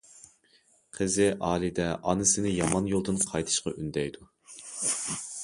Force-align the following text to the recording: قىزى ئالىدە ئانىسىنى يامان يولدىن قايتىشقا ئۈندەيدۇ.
قىزى 0.99 1.27
ئالىدە 1.49 1.85
ئانىسىنى 1.99 2.55
يامان 2.55 2.89
يولدىن 2.95 3.21
قايتىشقا 3.27 3.75
ئۈندەيدۇ. 3.77 4.27